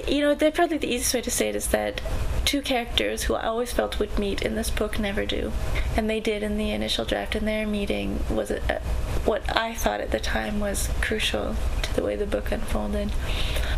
[0.08, 2.02] you know they're probably the easiest way to say it is that
[2.50, 5.52] two characters who I always felt would meet in this book never do.
[5.96, 8.80] And they did in the initial draft and their meeting was a, a,
[9.24, 13.12] what I thought at the time was crucial to the way the book unfolded.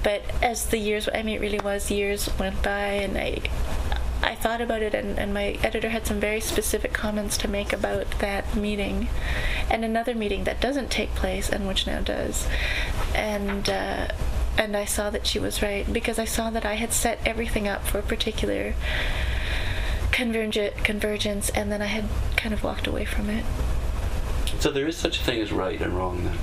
[0.06, 3.42] But as the years I mean it really was years went by and I
[4.24, 7.74] I thought about it, and, and my editor had some very specific comments to make
[7.74, 9.10] about that meeting,
[9.70, 12.48] and another meeting that doesn't take place, and which now does,
[13.16, 14.10] and uh,
[14.58, 17.68] and I saw that she was right because I saw that I had set everything
[17.68, 18.74] up for a particular
[20.12, 23.46] converge- convergence, and then I had kind of walked away from it.
[24.60, 26.38] So there is such a thing as right and wrong then.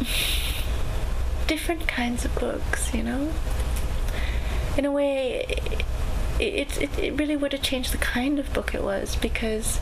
[1.46, 3.32] Different kinds of books, you know.
[4.76, 5.44] In a way,
[6.38, 9.80] it, it, it really would have changed the kind of book it was because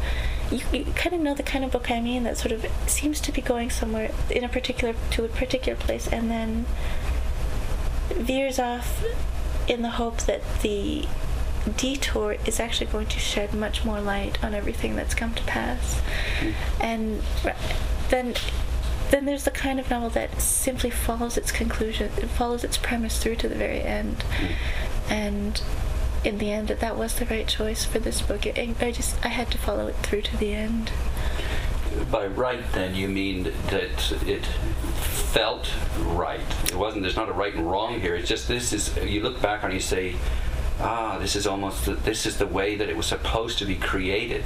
[0.51, 3.21] you, you kind of know the kind of book I mean that sort of seems
[3.23, 6.66] to be going somewhere in a particular to a particular place and then
[8.11, 9.05] veers off
[9.69, 11.07] in the hope that the
[11.77, 16.01] detour is actually going to shed much more light on everything that's come to pass.
[16.41, 16.83] Mm-hmm.
[16.83, 17.23] And
[18.11, 18.35] then
[19.11, 23.23] then there's the kind of novel that simply follows its conclusion it follows its premise
[23.23, 24.19] through to the very end.
[24.19, 25.12] Mm-hmm.
[25.12, 25.62] And
[26.25, 28.47] in the end that that was the right choice for this book.
[28.47, 30.91] It, i just i had to follow it through to the end
[32.11, 34.44] By right, then you mean that it
[34.96, 36.40] felt right.
[36.64, 37.02] It wasn't.
[37.02, 38.14] There's not a right and wrong here.
[38.14, 38.96] It's just this is.
[38.96, 40.14] You look back and you say,
[40.81, 41.87] ah, this is almost.
[41.87, 44.44] The, this is the way that it was supposed to be created.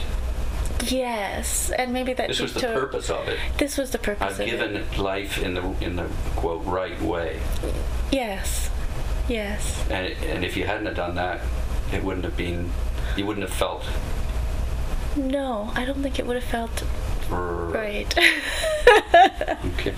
[0.84, 3.38] yes and maybe that This was the purpose of it.
[3.58, 6.06] this was the purpose I've given it life in the in the
[6.36, 7.40] quote right way,
[8.12, 8.70] yes
[9.28, 11.40] yes and and if you hadn't have done that,
[11.92, 12.70] it wouldn't have been.
[13.16, 13.84] You wouldn't have felt
[15.16, 16.84] no i don't think it would have felt
[17.30, 18.14] right
[19.64, 19.94] Okay.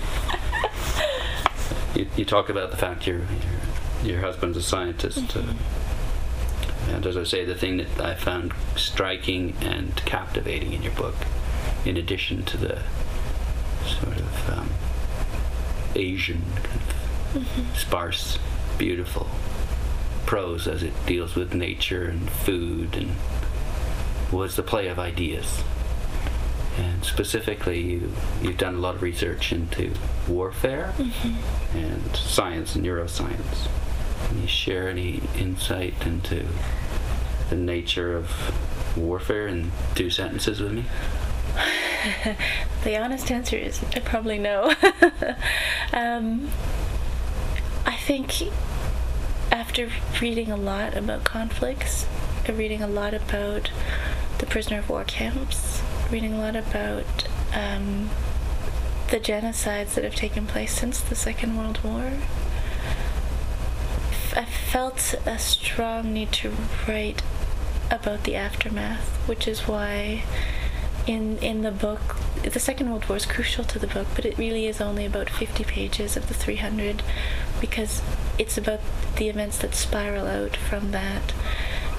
[1.95, 5.53] You, you talk about the fact your your, your husband's a scientist, uh,
[6.89, 11.15] and as I say, the thing that I found striking and captivating in your book,
[11.85, 12.81] in addition to the
[13.85, 14.69] sort of um,
[15.95, 16.81] Asian, kind
[17.35, 18.37] of sparse,
[18.77, 19.27] beautiful
[20.25, 23.15] prose as it deals with nature and food, and
[24.31, 25.63] was the play of ideas.
[26.77, 29.93] And specifically, you, you've done a lot of research into
[30.27, 30.93] warfare
[31.73, 33.67] and science and neuroscience.
[34.27, 36.45] Can you share any insight into
[37.49, 38.31] the nature of
[38.97, 40.85] warfare in two sentences with me?
[42.83, 44.73] The honest answer is I probably no.
[45.93, 46.49] um,
[47.85, 48.43] I think
[49.51, 49.89] after
[50.21, 52.07] reading a lot about conflicts,
[52.47, 53.69] reading a lot about
[54.37, 55.68] the prisoner of war camps,
[56.11, 58.09] reading a lot about um,
[59.09, 62.11] the genocides that have taken place since the Second World War,
[64.35, 66.53] I felt a strong need to
[66.87, 67.21] write
[67.89, 70.23] about the aftermath, which is why
[71.07, 74.37] in in the book the second world war is crucial to the book but it
[74.37, 77.01] really is only about 50 pages of the 300
[77.59, 78.01] because
[78.37, 78.79] it's about
[79.17, 81.33] the events that spiral out from that.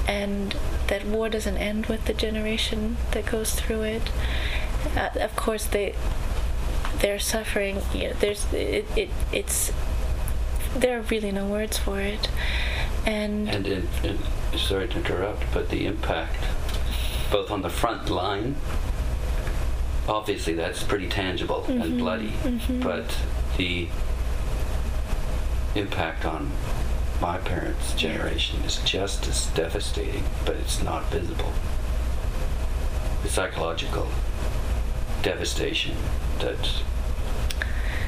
[0.09, 0.57] And
[0.91, 4.11] that war doesn't end with the generation that goes through it.
[4.97, 5.95] Uh, of course they
[7.01, 9.73] they're suffering you know there's it, it it's
[10.77, 12.29] there are really no words for it.
[13.07, 14.19] And And
[14.57, 16.45] sorry to interrupt, but the impact,
[17.31, 18.57] both on the front line
[20.09, 22.33] obviously that's pretty tangible and bloody,
[22.83, 23.17] but
[23.57, 23.89] the
[25.75, 26.51] impact on
[27.21, 31.53] my parents' generation is just as devastating, but it's not visible.
[33.23, 34.09] The psychological
[35.23, 35.97] devastation
[36.39, 36.57] that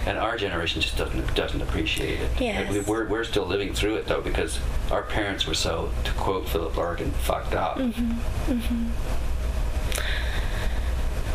[0.07, 2.31] and our generation just doesn't doesn't appreciate it.
[2.41, 2.73] Yes.
[2.73, 4.59] We- We're, we're still living through it though because
[4.91, 7.77] our parents were so, to quote Philip Larkin, fucked up.
[7.79, 8.53] Mm-hmm.
[8.53, 8.89] Mm-hmm.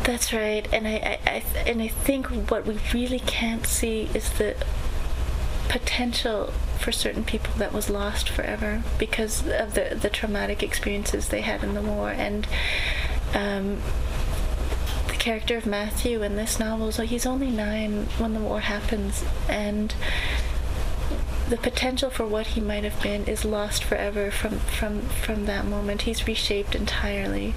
[0.04, 4.08] That's right, and I, I, I th- and I think what we really can't see
[4.14, 4.54] is the
[5.68, 11.40] potential for certain people that was lost forever because of the the traumatic experiences they
[11.40, 12.46] had in the war, and
[13.34, 13.80] um,
[15.08, 19.24] the character of Matthew in this novel, so he's only nine when the war happens,
[19.48, 19.94] and
[21.48, 25.64] the potential for what he might have been is lost forever from from from that
[25.64, 26.02] moment.
[26.02, 27.54] He's reshaped entirely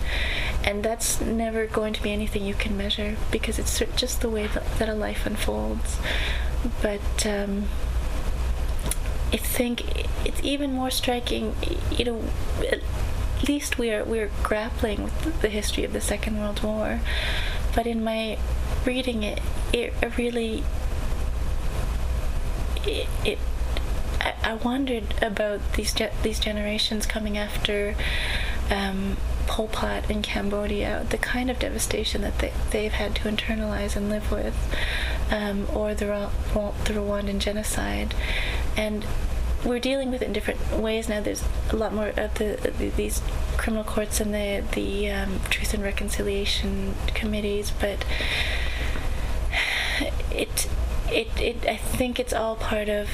[0.64, 4.48] and that's never going to be anything you can measure because it's just the way
[4.48, 5.98] that, a life unfolds.
[6.82, 7.66] But um,
[9.34, 11.56] I think it's even more striking
[11.92, 12.24] you know
[12.72, 12.82] at
[13.48, 17.00] least we are we're grappling with the history of the Second World War.
[17.76, 18.38] But in my
[18.86, 19.42] reading it
[19.74, 20.64] it really
[22.86, 23.40] it, it
[24.20, 27.96] I, I wondered about these ge- these generations coming after
[28.70, 29.18] um,
[29.48, 34.10] Pol Pot in Cambodia, the kind of devastation that they, they've had to internalize and
[34.10, 34.56] live with,
[35.30, 38.14] um, or the, the Rwandan genocide,
[38.76, 39.06] and
[39.66, 41.22] we're dealing with it in different ways now.
[41.22, 43.22] There's a lot more of the, the these
[43.58, 48.04] criminal courts and the the um, truth and reconciliation committees, but
[50.32, 50.68] it
[51.12, 53.10] it it I think it's all part of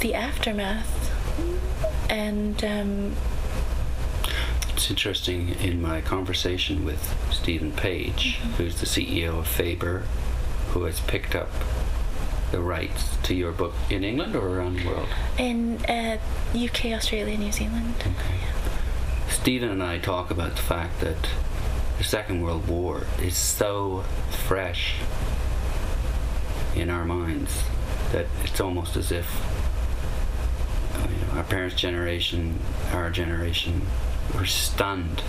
[0.00, 0.94] the aftermath
[2.08, 3.16] and um,
[4.78, 7.02] It's interesting in my conversation with
[7.32, 10.04] Stephen Page, who's the CEO of Faber,
[10.68, 11.50] who has picked up
[12.52, 15.08] the rights to your book in England or around the world.
[15.36, 16.18] in uh,
[16.54, 17.92] UK, Australia, New Zealand.
[19.28, 21.28] Stephen and I talk about the fact that
[21.98, 24.04] the Second World War is so
[24.46, 24.94] fresh
[26.76, 27.64] in our minds
[28.12, 29.28] that it's almost as if
[30.94, 32.60] you know, our parents' generation,
[32.92, 33.82] our generation,
[34.34, 35.22] were stunned.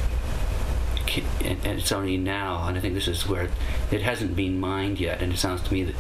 [1.44, 3.50] And, it's only now, and I think this is where
[3.92, 5.22] it hasn't been mined yet.
[5.22, 5.96] And it sounds to me that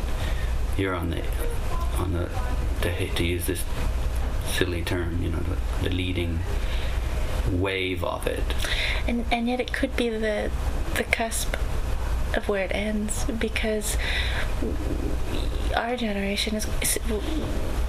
[0.78, 1.24] you're on the
[1.98, 2.30] on the
[2.82, 3.64] to, hate to use this
[4.46, 6.40] silly term, you know, the, the leading
[7.52, 8.44] wave of it.
[9.08, 10.52] and and yet it could be the
[10.96, 11.56] the cusp
[12.36, 13.98] of where it ends because
[15.76, 16.68] our generation is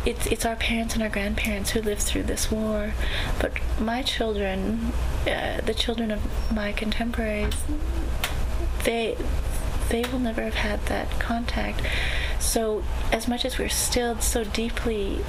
[0.07, 2.93] it's it's our parents and our grandparents who lived through this war
[3.39, 4.93] but my children
[5.27, 6.21] uh, the children of
[6.53, 7.55] my contemporaries
[8.85, 9.17] they
[9.91, 11.83] they will never have had that contact.
[12.39, 12.83] So
[13.13, 15.23] as much as we're still so deeply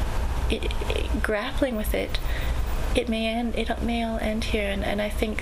[0.49, 2.20] i i grappling with it
[2.96, 5.42] it may end it may all end here and, and i think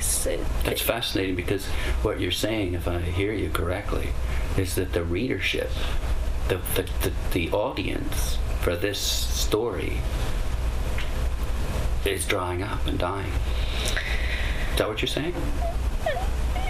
[0.64, 1.66] That's fascinating because
[2.04, 4.10] what you're saying, if I hear you correctly,
[4.58, 5.70] is that the readership,
[6.47, 10.02] the, the, the, the audience for this story
[12.06, 13.32] is drying up and dying.
[14.72, 15.34] Is that what you're saying?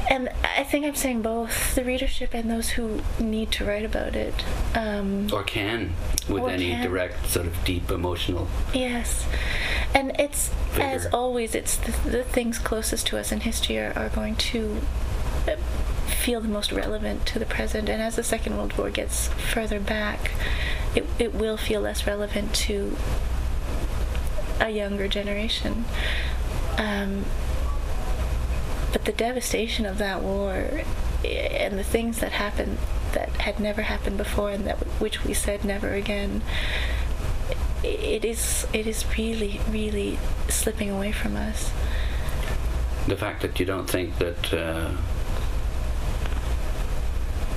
[0.10, 4.16] And i think i'm saying both the readership and those who need to write about
[4.16, 4.34] it
[4.76, 5.93] um, Or can,
[6.28, 6.84] with Or any can.
[6.84, 8.47] direct, sort of deep emotional.
[8.74, 9.26] Yes,
[9.95, 14.10] and it's as always, it's the, the things closest to us in history are, are
[14.10, 14.78] going to
[15.47, 15.55] uh,
[16.07, 17.89] feel the most relevant to the present.
[17.89, 20.32] And as the Second World War gets further back,
[20.95, 22.95] it it will feel less relevant to
[24.62, 25.86] a younger generation.
[26.78, 27.26] Um,
[28.92, 30.82] but the devastation of that war
[31.24, 32.78] eh, and the things that happened
[33.14, 36.42] that had never happened before and that which we said never again
[37.84, 41.72] it is it is really really slipping away from us
[43.08, 44.54] The fact that you don't think that.
[44.54, 44.92] Uh,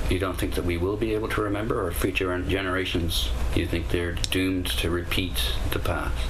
[0.09, 3.89] you don't think that we will be able to remember, or future generations, you think
[3.89, 6.27] they're doomed to repeat the past?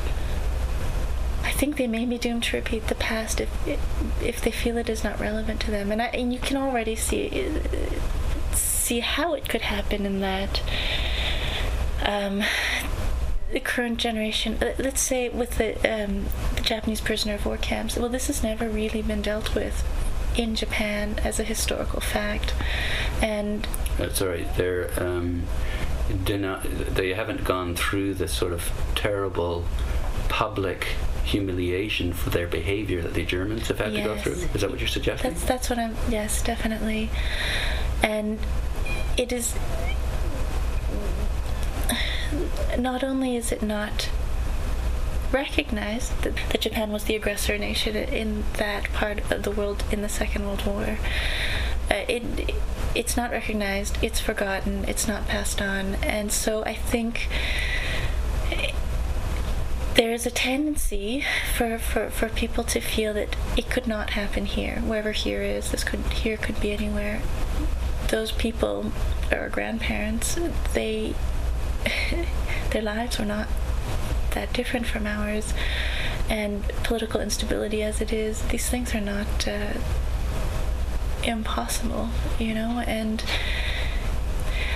[1.43, 3.49] I think they may be doomed to repeat the past if
[4.21, 5.91] if they feel it is not relevant to them.
[5.91, 7.51] And I, and you can already see
[8.53, 10.61] see how it could happen in that
[12.05, 12.43] um,
[13.51, 16.25] the current generation uh, let's say with the, um,
[16.55, 17.97] the Japanese prisoner of war camps.
[17.97, 19.83] Well this has never really been dealt with
[20.35, 22.53] in Japan as a historical fact.
[23.21, 23.67] And
[23.99, 25.43] Uh, sorry, they're um,
[26.25, 29.65] they haven't gone through the sort of terrible
[30.29, 30.87] public
[31.23, 34.33] humiliation for their behavior that the Germans have had to go through.
[34.33, 35.31] Is that what you're suggesting?
[35.31, 35.95] That's that's what I'm.
[36.09, 37.09] Yes, definitely.
[38.01, 38.39] And
[39.17, 39.55] it is.
[42.77, 44.09] Not only is it not
[45.31, 50.01] recognized that, that Japan was the aggressor nation in that part of the world in
[50.01, 50.97] the Second World War,
[51.89, 52.53] uh, it
[52.95, 53.97] it's not recognized.
[54.01, 54.85] It's forgotten.
[54.87, 55.95] It's not passed on.
[55.95, 57.27] And so I think
[60.03, 61.23] there is a tendency
[61.55, 65.71] for, for, for people to feel that it could not happen here, wherever here is.
[65.71, 67.21] This could here could be anywhere.
[68.09, 68.91] Those people,
[69.31, 70.37] our grandparents,
[70.73, 71.15] they
[72.71, 73.47] their lives were not
[74.31, 75.53] that different from ours,
[76.29, 79.71] and political instability as it is, these things are not uh,
[81.23, 83.23] impossible, you know, and.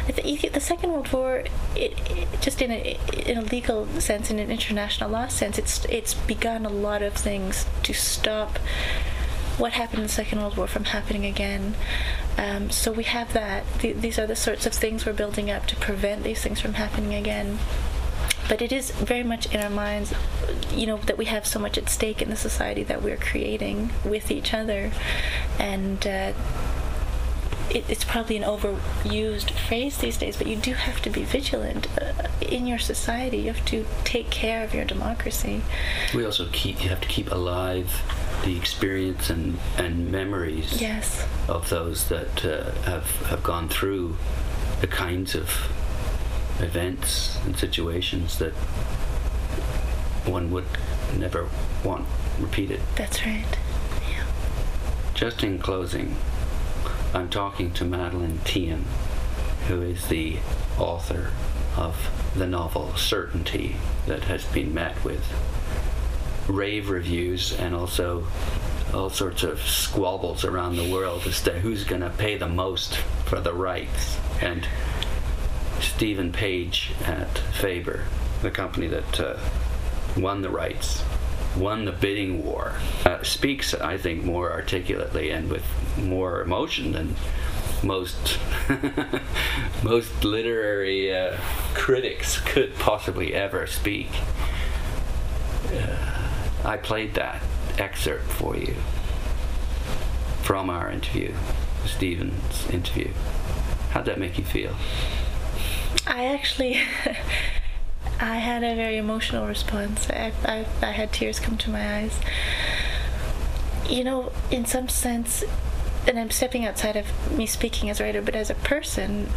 [0.08, 1.44] The, the Second World War,
[1.76, 5.84] it, it, just in a in a legal sense, in an international law sense, it's
[5.86, 8.58] it's begun a lot of things to stop
[9.58, 11.76] what happened in the Second World War from happening again.
[12.38, 13.66] Um, so we have that.
[13.80, 16.76] Th- these are the sorts of things we're building up to prevent these things from
[16.76, 17.60] happening again.
[18.48, 20.14] But it is very much in our minds,
[20.74, 23.92] you know, that we have so much at stake in the society that we're creating
[24.06, 24.92] with each other,
[25.60, 26.06] and.
[26.06, 26.34] Uh,
[27.70, 31.88] it, it's probably an overused phrase these days, but you do have to be vigilant
[32.02, 33.38] uh, in your society.
[33.38, 35.62] You have to take care of your democracy.
[36.14, 38.02] We also keep you have to keep alive
[38.46, 41.26] the experience and, and memories Yes.
[41.50, 44.16] of those that uh, have have gone through
[44.82, 45.50] the kinds of
[46.60, 48.54] events and situations that
[50.26, 50.66] one would
[51.18, 51.48] never
[51.84, 52.06] want
[52.40, 52.80] repeated.
[52.96, 53.46] That's right.
[54.12, 54.24] Yeah.
[55.14, 56.16] Just in closing,
[57.14, 58.84] I'm talking to Madeleine Thien,
[59.68, 60.38] who is the
[60.78, 61.32] author
[61.76, 61.96] of
[62.36, 63.78] the novel Certainty
[64.08, 65.24] that has been met with
[66.48, 68.26] rave reviews and also
[68.94, 72.98] all sorts of squabbles around the world as to who's going to pay the most
[73.26, 74.18] for the rights.
[74.42, 74.68] And
[75.80, 78.04] Stephen Page at Faber,
[78.42, 79.38] the company that uh,
[80.18, 81.04] won the rights,
[81.60, 82.74] won the bidding war,
[83.06, 85.66] uh, speaks, I think, more articulately and with
[85.98, 87.16] more emotion than
[87.84, 88.40] most
[89.84, 91.38] most literary uh,
[91.74, 94.10] critics could possibly ever speak.
[95.74, 95.96] Uh,
[96.66, 97.42] I played that
[97.78, 98.74] excerpt for you
[100.42, 101.34] from our interview,
[101.86, 103.12] Stephen's interview.
[103.92, 104.76] How'd that make you feel?
[106.06, 106.80] I actually,
[108.20, 110.10] I had a very emotional response.
[110.10, 112.20] I, I, I had tears come to my eyes.
[113.88, 115.44] You know, in some sense,
[116.08, 119.30] and I'm stepping outside of me speaking as writer, but as a person,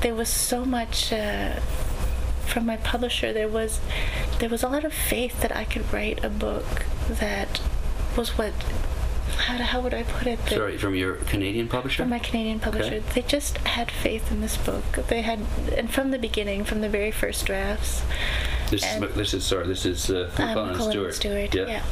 [0.00, 1.60] there was so much uh,
[2.46, 3.32] from my publisher.
[3.32, 3.80] There was,
[4.38, 7.60] there was a lot of faith that I could write a book that
[8.16, 8.52] was what.
[9.36, 10.38] How, how would I put it?
[10.48, 12.02] Sorry, from your Canadian publisher?
[12.02, 12.86] from my Canadian publisher.
[12.96, 13.02] Okay.
[13.14, 14.84] They just had faith in this book.
[15.08, 15.40] They had,
[15.76, 18.02] and from the beginning, from the very first drafts.
[18.70, 19.66] this and- is this is sorry.
[19.66, 21.14] This is uh, Um, and Cullen Stewart.
[21.14, 21.54] Stewart.
[21.54, 21.82] Yeah.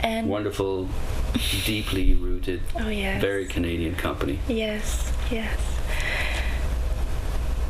[0.00, 0.88] And Wonderful,
[1.64, 3.20] deeply rooted, oh yes.
[3.20, 4.38] very Canadian company.
[4.48, 5.12] Yes.
[5.30, 5.58] Yes.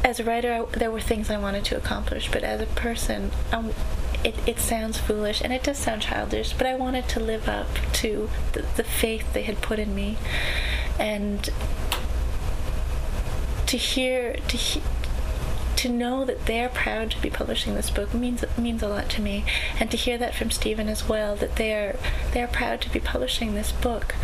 [0.05, 3.31] As a writer, I, there were things I wanted to accomplish, but as a person,
[3.53, 3.73] um,
[4.25, 7.69] it, it sounds foolish and it does sound childish, but I wanted to live up
[7.95, 10.17] to the, the faith they had put in me,
[10.99, 11.51] and
[13.67, 14.83] to hear to he,
[15.77, 19.21] to know that they're proud to be publishing this book means means a lot to
[19.21, 19.45] me,
[19.79, 21.97] and to hear that from Stephen as well that they're
[22.33, 24.15] they're proud to be publishing this book,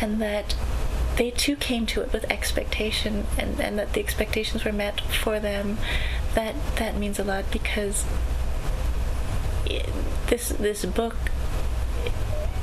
[0.00, 0.54] and that
[1.16, 5.40] they too came to it with expectation, and, and that the expectations were met for
[5.40, 5.78] them.
[6.34, 8.04] That that means a lot because
[9.66, 9.88] it,
[10.28, 11.16] this this book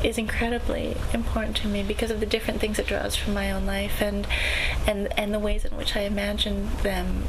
[0.04, 3.66] is incredibly important to me because of the different things it draws from my own
[3.66, 4.28] life and
[4.86, 7.24] and and the ways in which I imagine them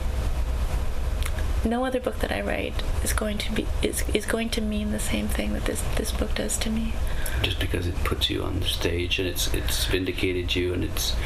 [1.64, 4.92] no other book that I write is going to be is, is going to mean
[4.92, 6.92] the same thing that this this book does to me.
[7.42, 11.16] just because it puts you on the stage and it's it's vindicated you and it's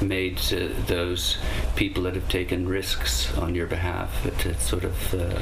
[0.00, 1.36] made uh, those
[1.76, 5.40] people that have taken risks on your behalf it, it's sort of uh,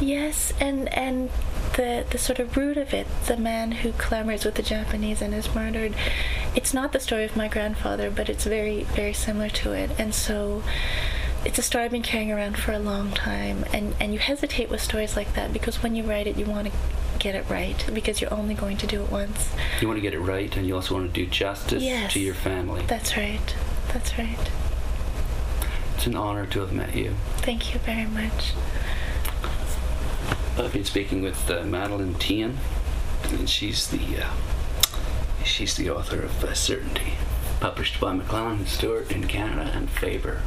[0.00, 1.30] Yes, and and
[1.76, 5.32] the the sort of root of it, the man who clamors with the Japanese and
[5.34, 5.94] is murdered.
[6.54, 10.14] It's not the story of my grandfather, but it's very very similar to it, and
[10.14, 10.62] so.
[11.44, 14.70] It's a story I've been carrying around for a long time, and, and you hesitate
[14.70, 16.72] with stories like that because when you write it, you want to
[17.18, 19.50] get it right because you're only going to do it once.
[19.80, 22.12] you want to get it right and you also want to do justice Yes.
[22.12, 23.56] to your family That's right.
[23.92, 24.38] That's right.
[25.96, 28.52] it's an honor to have met you Thank you very much.
[30.58, 32.56] I've been speaking with uh, Madeleine Thien,
[33.24, 34.30] and she's the uh,
[35.44, 37.14] she's the author of uh, Certainty,
[37.60, 40.42] published by McClelland and Stewart in Canada and Faber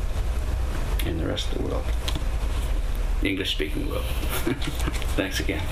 [1.06, 1.86] in the rest of the world,
[3.24, 4.06] English-speaking world.
[5.16, 5.64] Thanks again.